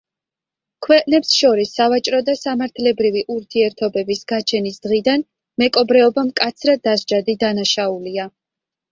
ქვეყნებს 0.85 1.33
შორის 1.39 1.73
სავაჭრო 1.79 2.21
და 2.29 2.33
სამართლებრივი 2.37 3.21
ურთიერთობების 3.33 4.21
გაჩენის 4.31 4.79
დღიდან, 4.85 5.25
მეკობრეობა 5.63 6.23
მკაცრად 6.31 6.81
დასჯადი 6.89 7.37
დანაშაულია. 7.45 8.27